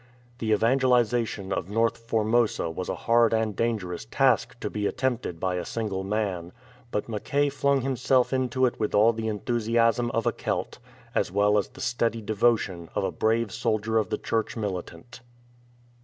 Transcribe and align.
The 0.39 0.51
evangelization 0.51 1.53
of 1.53 1.69
North 1.69 1.95
Formosa 1.95 2.71
was 2.71 2.89
a 2.89 2.95
hard 3.05 3.33
and 3.35 3.55
dangerous 3.55 4.05
task 4.05 4.59
to 4.61 4.67
be 4.67 4.87
attempted 4.87 5.39
by 5.39 5.57
a 5.57 5.63
single 5.63 6.03
man, 6.03 6.53
but 6.89 7.07
Mackay 7.07 7.49
flung 7.49 7.81
himself 7.81 8.33
into 8.33 8.65
it 8.65 8.79
with 8.79 8.95
all 8.95 9.13
the 9.13 9.27
enthusiasm 9.27 10.09
of 10.09 10.25
a 10.25 10.31
Celt, 10.31 10.79
as 11.13 11.31
well 11.31 11.55
as 11.55 11.67
the 11.67 11.81
steady 11.81 12.23
devotion 12.23 12.89
of 12.95 13.03
a 13.03 13.11
brave 13.11 13.51
soldier 13.51 13.99
of 13.99 14.09
the 14.09 14.17
Church 14.17 14.55
mili 14.55 14.83
tant. 14.87 15.21